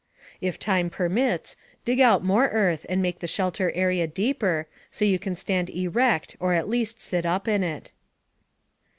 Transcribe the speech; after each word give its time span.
If 0.41 0.57
time 0.57 0.89
permits, 0.89 1.55
dig 1.85 1.99
out 1.99 2.23
more 2.23 2.45
earth 2.47 2.87
and 2.89 3.03
make 3.03 3.19
the 3.19 3.27
shelter 3.27 3.71
area 3.73 4.07
deeper, 4.07 4.65
so 4.89 5.05
you 5.05 5.19
can 5.19 5.35
stand 5.35 5.69
erect 5.69 6.35
or 6.39 6.55
at 6.55 6.67
least 6.67 6.99
sit 6.99 7.23
up 7.23 7.47
in 7.47 7.61
it. 7.61 7.91